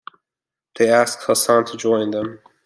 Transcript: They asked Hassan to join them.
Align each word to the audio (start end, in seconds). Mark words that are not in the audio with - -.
They 0.79 0.89
asked 0.89 1.25
Hassan 1.27 1.65
to 1.65 1.77
join 1.77 2.09
them. 2.09 2.39